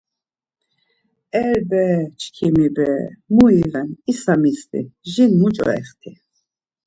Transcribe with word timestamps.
E 1.41 1.45
bere, 1.69 1.99
çkimi 2.19 2.67
bere, 2.75 3.03
mu 3.35 3.45
iven, 3.63 3.89
isa 4.11 4.33
mitzvi 4.41 4.81
jin 5.11 5.31
muç̌o 5.39 5.65
exti? 5.79 6.11